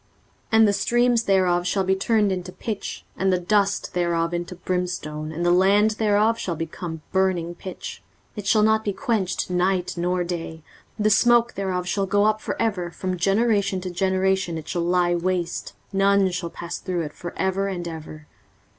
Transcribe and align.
23:034:009 0.01 0.09
And 0.53 0.67
the 0.67 0.73
streams 0.73 1.23
thereof 1.25 1.67
shall 1.67 1.83
be 1.83 1.95
turned 1.95 2.31
into 2.31 2.51
pitch, 2.51 3.05
and 3.15 3.31
the 3.31 3.37
dust 3.37 3.93
thereof 3.93 4.33
into 4.33 4.55
brimstone, 4.55 5.31
and 5.31 5.45
the 5.45 5.51
land 5.51 5.91
thereof 5.91 6.39
shall 6.39 6.55
become 6.55 7.03
burning 7.11 7.53
pitch. 7.53 8.01
23:034:010 8.35 8.37
It 8.37 8.47
shall 8.47 8.63
not 8.63 8.83
be 8.83 8.93
quenched 8.93 9.51
night 9.51 9.93
nor 9.97 10.23
day; 10.23 10.63
the 10.97 11.11
smoke 11.11 11.53
thereof 11.53 11.87
shall 11.87 12.07
go 12.07 12.25
up 12.25 12.41
for 12.41 12.59
ever: 12.59 12.89
from 12.89 13.15
generation 13.15 13.79
to 13.81 13.91
generation 13.91 14.57
it 14.57 14.67
shall 14.67 14.81
lie 14.81 15.13
waste; 15.13 15.73
none 15.93 16.31
shall 16.31 16.49
pass 16.49 16.79
through 16.79 17.01
it 17.03 17.13
for 17.13 17.37
ever 17.37 17.67
and 17.67 17.87
ever. 17.87 18.25